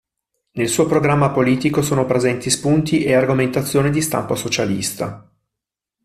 Nel 0.53 0.67
suo 0.67 0.87
programma 0.87 1.29
politico 1.29 1.83
sono 1.83 2.07
presenti 2.07 2.49
spunti 2.49 3.03
e 3.03 3.13
argomentazioni 3.13 3.91
di 3.91 4.01
stampo 4.01 4.33
socialista. 4.33 5.31